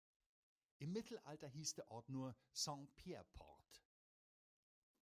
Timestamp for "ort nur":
1.91-2.35